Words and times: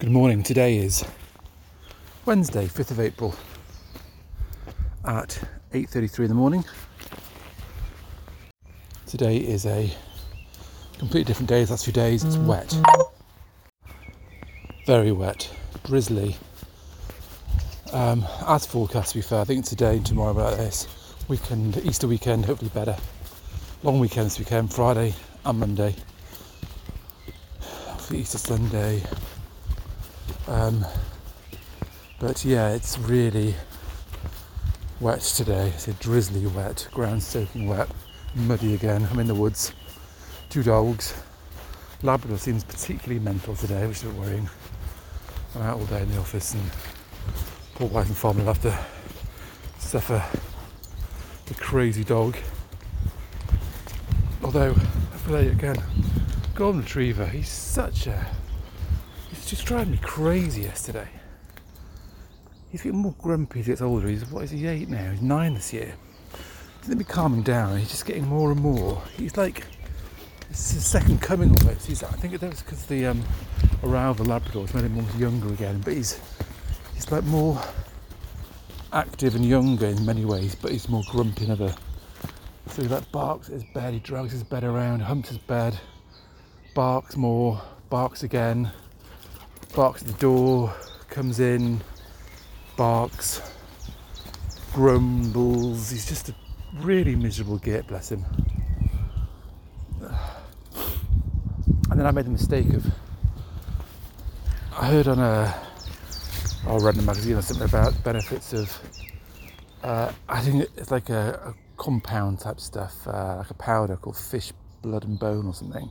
Good 0.00 0.12
morning. 0.12 0.42
Today 0.42 0.78
is 0.78 1.04
Wednesday, 2.24 2.66
5th 2.66 2.90
of 2.90 3.00
April 3.00 3.34
at 5.04 5.38
8:33 5.74 6.24
in 6.24 6.28
the 6.30 6.34
morning. 6.34 6.64
Today 9.06 9.36
is 9.36 9.66
a 9.66 9.92
completely 10.98 11.24
different 11.24 11.50
day. 11.50 11.64
The 11.64 11.72
last 11.72 11.84
few 11.84 11.92
days 11.92 12.24
it's 12.24 12.38
wet. 12.38 12.74
Very 14.86 15.12
wet, 15.12 15.50
drizzly. 15.84 16.34
Um, 17.92 18.26
as 18.46 18.64
forecast 18.64 19.10
to 19.10 19.18
be 19.18 19.22
fair, 19.22 19.40
I 19.40 19.44
think 19.44 19.66
today 19.66 19.98
and 19.98 20.06
tomorrow 20.06 20.30
about 20.30 20.56
this 20.56 20.88
weekend, 21.28 21.76
Easter 21.84 22.08
weekend, 22.08 22.46
hopefully 22.46 22.70
better. 22.72 22.96
Long 23.82 24.00
weekend 24.00 24.28
this 24.28 24.38
weekend, 24.38 24.72
Friday 24.72 25.14
and 25.44 25.60
Monday. 25.60 25.94
For 27.98 28.14
Easter 28.14 28.38
Sunday, 28.38 29.02
um, 30.50 30.84
but 32.18 32.44
yeah, 32.44 32.70
it's 32.70 32.98
really 32.98 33.54
wet 34.98 35.20
today. 35.20 35.68
It's 35.68 35.86
a 35.86 35.92
drizzly 35.94 36.44
wet, 36.48 36.88
ground 36.92 37.22
soaking 37.22 37.68
wet, 37.68 37.88
muddy 38.34 38.74
again. 38.74 39.06
I'm 39.10 39.20
in 39.20 39.28
the 39.28 39.34
woods. 39.34 39.72
Two 40.48 40.64
dogs. 40.64 41.14
Labrador 42.02 42.36
seems 42.36 42.64
particularly 42.64 43.20
mental 43.20 43.54
today, 43.54 43.86
which 43.86 43.98
is 43.98 44.02
a 44.02 44.06
bit 44.06 44.16
worrying. 44.16 44.50
I'm 45.54 45.62
out 45.62 45.78
all 45.78 45.86
day 45.86 46.02
in 46.02 46.10
the 46.10 46.18
office 46.18 46.52
and 46.54 46.62
poor 47.76 47.86
wife 47.86 48.08
and 48.08 48.16
family 48.16 48.42
will 48.42 48.52
have 48.52 48.62
to 48.62 48.78
suffer 49.78 50.22
the 51.46 51.54
crazy 51.54 52.02
dog. 52.02 52.36
Although, 54.42 54.74
I 55.28 55.30
like 55.30 55.46
again, 55.46 55.76
golden 56.56 56.80
retriever, 56.80 57.26
he's 57.26 57.48
such 57.48 58.08
a 58.08 58.26
just 59.46 59.64
driving 59.64 59.92
me 59.92 59.98
crazy 60.02 60.62
yesterday. 60.62 61.08
He's 62.70 62.82
getting 62.82 62.98
more 62.98 63.14
grumpy 63.18 63.60
as 63.60 63.66
he 63.66 63.72
gets 63.72 63.82
older. 63.82 64.08
He's 64.08 64.24
what 64.30 64.44
is 64.44 64.50
he 64.50 64.66
eight 64.66 64.88
now? 64.88 65.10
He's 65.10 65.22
nine 65.22 65.54
this 65.54 65.72
year. 65.72 65.94
He's 66.84 66.94
be 66.94 67.04
calming 67.04 67.42
down. 67.42 67.78
He's 67.78 67.90
just 67.90 68.06
getting 68.06 68.26
more 68.26 68.52
and 68.52 68.60
more. 68.60 69.02
He's 69.16 69.36
like 69.36 69.64
it's 70.50 70.72
his 70.72 70.84
second 70.84 71.20
coming 71.20 71.50
almost. 71.60 71.86
He's 71.86 72.02
I 72.02 72.12
think 72.12 72.38
that 72.38 72.50
was 72.50 72.62
because 72.62 72.84
the 72.86 73.06
um, 73.06 73.22
of 73.82 74.18
the 74.18 74.24
Labradors 74.24 74.74
made 74.74 74.84
him 74.84 74.96
almost 74.96 75.16
younger 75.16 75.48
again. 75.52 75.80
But 75.84 75.94
he's 75.94 76.20
he's 76.94 77.10
like 77.10 77.24
more 77.24 77.60
active 78.92 79.34
and 79.34 79.44
younger 79.44 79.86
in 79.86 80.04
many 80.04 80.24
ways, 80.24 80.54
but 80.54 80.72
he's 80.72 80.88
more 80.88 81.02
grumpy 81.08 81.44
in 81.44 81.52
other. 81.52 81.74
So 82.68 82.82
he 82.82 82.88
like 82.88 83.10
barks 83.12 83.48
at 83.48 83.54
his 83.54 83.64
bed, 83.74 83.94
he 83.94 84.00
drags 84.00 84.32
his 84.32 84.44
bed 84.44 84.64
around, 84.64 85.00
humps 85.00 85.28
his 85.28 85.38
bed, 85.38 85.78
barks 86.74 87.16
more, 87.16 87.60
barks 87.88 88.22
again 88.22 88.70
barks 89.74 90.02
at 90.02 90.08
the 90.08 90.14
door, 90.14 90.74
comes 91.08 91.40
in, 91.40 91.80
barks, 92.76 93.40
grumbles. 94.72 95.90
He's 95.90 96.08
just 96.08 96.28
a 96.28 96.34
really 96.76 97.16
miserable 97.16 97.58
git, 97.58 97.86
bless 97.86 98.10
him. 98.10 98.24
And 101.90 101.98
then 101.98 102.06
I 102.06 102.10
made 102.12 102.26
the 102.26 102.30
mistake 102.30 102.72
of. 102.72 102.86
I 104.78 104.86
heard 104.86 105.08
on 105.08 105.18
a. 105.18 105.54
I 106.66 106.76
read 106.76 106.94
in 106.94 107.00
a 107.00 107.04
magazine 107.04 107.36
or 107.36 107.42
something 107.42 107.66
about 107.66 108.02
benefits 108.04 108.52
of. 108.52 108.78
Uh, 109.82 110.12
I 110.28 110.40
think 110.40 110.68
it's 110.76 110.90
like 110.90 111.08
a, 111.08 111.54
a 111.54 111.54
compound 111.76 112.38
type 112.38 112.60
stuff, 112.60 113.08
uh, 113.08 113.36
like 113.38 113.50
a 113.50 113.54
powder 113.54 113.96
called 113.96 114.16
fish 114.16 114.52
blood 114.82 115.04
and 115.04 115.18
bone 115.18 115.46
or 115.46 115.54
something, 115.54 115.90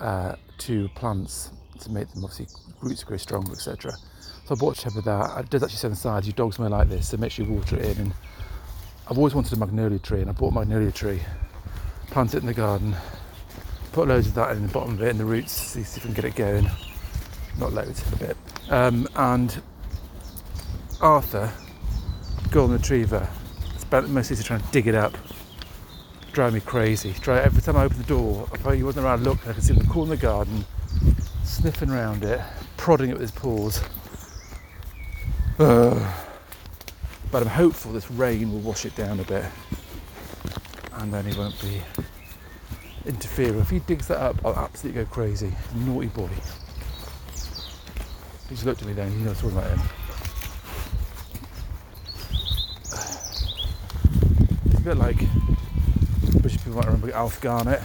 uh, 0.00 0.36
to 0.58 0.88
plants 0.90 1.50
to 1.80 1.90
make 1.90 2.10
them 2.12 2.24
obviously 2.24 2.46
roots 2.82 3.04
grow 3.04 3.16
stronger, 3.16 3.52
etc. 3.52 3.92
So 4.46 4.54
I 4.54 4.58
bought 4.58 4.84
a 4.84 4.98
of 4.98 5.04
that. 5.04 5.30
I 5.30 5.42
did 5.42 5.62
actually 5.62 5.78
say 5.78 5.88
inside 5.88 6.24
your 6.24 6.32
dogs 6.32 6.56
smell 6.56 6.70
like 6.70 6.88
this, 6.88 7.08
so 7.08 7.16
make 7.16 7.32
sure 7.32 7.46
you 7.46 7.52
water 7.52 7.76
it 7.76 7.96
in. 7.96 8.06
And 8.06 8.14
I've 9.08 9.18
always 9.18 9.34
wanted 9.34 9.52
a 9.52 9.56
magnolia 9.56 9.98
tree, 9.98 10.20
and 10.20 10.30
I 10.30 10.32
bought 10.32 10.52
a 10.52 10.54
magnolia 10.54 10.90
tree, 10.90 11.20
planted 12.08 12.38
it 12.38 12.40
in 12.40 12.46
the 12.46 12.54
garden, 12.54 12.94
put 13.92 14.08
loads 14.08 14.26
of 14.26 14.34
that 14.34 14.56
in 14.56 14.66
the 14.66 14.72
bottom 14.72 14.94
of 14.94 15.02
it, 15.02 15.08
in 15.08 15.18
the 15.18 15.24
roots, 15.24 15.52
see 15.52 15.80
if 15.80 15.94
we 15.96 16.00
can 16.00 16.14
get 16.14 16.24
it 16.24 16.34
going. 16.34 16.68
Not 17.58 17.72
loads, 17.72 18.02
a 18.12 18.16
bit. 18.16 18.36
Um, 18.68 19.08
and 19.16 19.62
Arthur, 21.00 21.52
golden 22.50 22.76
retriever, 22.76 23.28
spent 23.78 24.08
most 24.08 24.30
of 24.30 24.38
the 24.38 24.44
trying 24.44 24.60
to 24.60 24.70
dig 24.70 24.86
it 24.86 24.94
up. 24.94 25.16
Drive 26.32 26.54
me 26.54 26.60
crazy. 26.60 27.14
Every 27.26 27.60
time 27.60 27.76
I 27.76 27.84
open 27.84 27.98
the 27.98 28.04
door, 28.04 28.48
I 28.64 28.76
he 28.76 28.82
wasn't 28.82 29.04
around 29.04 29.24
looking, 29.24 29.50
I 29.50 29.52
could 29.52 29.64
see 29.64 29.72
him 29.72 29.80
in 29.80 29.86
the 29.86 29.92
corner 29.92 30.12
of 30.12 30.20
the 30.20 30.26
garden, 30.26 30.64
sniffing 31.42 31.90
around 31.90 32.22
it, 32.22 32.40
prodding 32.76 33.10
it 33.10 33.14
with 33.14 33.22
his 33.22 33.32
paws. 33.32 33.82
But 37.32 37.42
I'm 37.42 37.48
hopeful 37.48 37.92
this 37.92 38.10
rain 38.10 38.52
will 38.52 38.58
wash 38.58 38.84
it 38.84 38.96
down 38.96 39.20
a 39.20 39.22
bit 39.22 39.44
and 40.94 41.12
then 41.14 41.24
he 41.24 41.38
won't 41.38 41.60
be 41.62 41.80
interfering. 43.06 43.60
If 43.60 43.70
he 43.70 43.78
digs 43.78 44.08
that 44.08 44.18
up, 44.18 44.36
I'll 44.44 44.56
absolutely 44.56 45.04
go 45.04 45.10
crazy. 45.10 45.52
Naughty 45.76 46.08
boy. 46.08 46.28
He 48.48 48.54
just 48.54 48.66
looked 48.66 48.82
at 48.82 48.88
me 48.88 48.94
then, 48.94 49.12
you 49.12 49.18
know 49.18 49.30
what's 49.30 49.42
about 49.42 49.70
him. 49.70 49.80
It's 54.66 54.80
a 54.80 54.82
bit 54.82 54.96
like 54.96 55.20
people 56.70 56.82
might 56.82 56.86
remember 56.86 57.12
Alf 57.16 57.40
Garnett. 57.40 57.82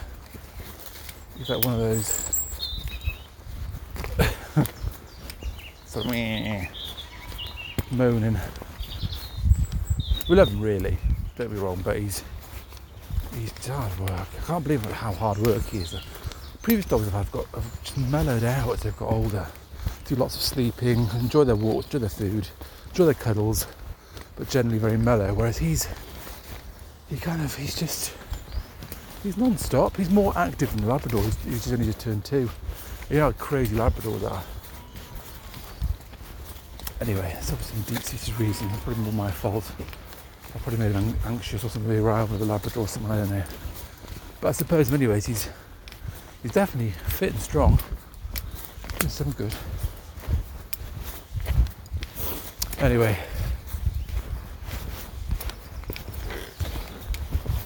He's 1.37 1.49
like 1.49 1.65
one 1.65 1.73
of 1.73 1.79
those 1.79 2.05
sort 5.87 6.05
of 6.05 6.11
meh, 6.11 6.67
moaning. 7.89 8.37
We 10.29 10.35
love 10.35 10.49
him 10.49 10.61
really, 10.61 10.99
don't 11.35 11.49
be 11.49 11.57
wrong, 11.57 11.81
but 11.83 11.97
he's 11.97 12.23
he's 13.33 13.51
hard 13.65 13.99
work. 13.99 14.11
I 14.11 14.45
can't 14.45 14.63
believe 14.63 14.85
how 14.85 15.13
hard 15.13 15.39
work 15.39 15.63
he 15.63 15.79
is. 15.79 15.91
The 15.91 16.03
previous 16.61 16.85
dogs 16.85 17.11
I've 17.11 17.31
got 17.31 17.47
have 17.55 17.83
just 17.83 17.97
mellowed 17.97 18.43
out 18.43 18.71
as 18.71 18.81
they've 18.81 18.95
got 18.95 19.11
older. 19.11 19.47
Do 20.05 20.15
lots 20.15 20.35
of 20.35 20.43
sleeping, 20.43 21.07
enjoy 21.19 21.43
their 21.43 21.55
walks, 21.55 21.87
enjoy 21.87 21.99
their 21.99 22.09
food, 22.09 22.47
enjoy 22.89 23.05
their 23.05 23.15
cuddles, 23.15 23.65
but 24.35 24.47
generally 24.47 24.77
very 24.77 24.97
mellow. 24.97 25.33
Whereas 25.33 25.57
he's 25.57 25.87
he 27.09 27.17
kind 27.17 27.41
of 27.41 27.55
he's 27.55 27.75
just 27.75 28.13
he's 29.25 29.37
non-stop. 29.37 29.97
He's 29.97 30.09
more 30.09 30.37
active 30.37 30.71
than 30.71 30.81
the 30.81 30.87
Labrador. 30.87 31.23
He's, 31.43 31.71
only 31.71 31.85
just 31.85 31.99
turned 31.99 32.23
two. 32.23 32.49
You 33.09 33.17
know 33.17 33.33
crazy 33.33 33.75
Labradors 33.75 34.29
are. 34.29 34.43
Anyway, 37.01 37.35
it's 37.37 37.51
obviously 37.51 37.81
some 37.81 37.95
deep-seated 37.95 38.39
reason. 38.39 38.69
It's 38.69 38.83
probably 38.83 39.03
more 39.03 39.13
my 39.13 39.31
fault. 39.31 39.69
I 40.53 40.59
probably 40.59 40.79
made 40.79 40.95
him 40.95 41.17
anxious 41.25 41.63
or 41.63 41.69
something. 41.69 41.91
Arrival 41.91 42.35
of 42.35 42.39
the 42.39 42.45
Labrador 42.45 42.83
or 42.83 42.87
something. 42.87 43.11
I 43.11 43.17
don't 43.17 43.31
know. 43.31 43.43
But 44.39 44.49
I 44.49 44.51
suppose, 44.51 44.87
in 44.87 44.93
many 44.93 45.07
ways, 45.07 45.25
he's 45.25 45.49
he's 46.41 46.51
definitely 46.51 46.91
fit 46.91 47.31
and 47.31 47.41
strong. 47.41 47.79
Doing 48.99 49.09
some 49.09 49.31
good. 49.31 49.53
Anyway, 52.79 53.17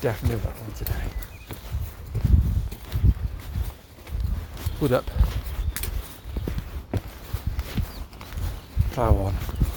definitely 0.01 0.35
a 0.35 0.45
wet 0.45 0.61
one 0.61 0.71
today. 0.73 1.28
Hood 4.79 4.93
up. 4.93 5.05
plough 8.99 9.27
on. 9.27 9.68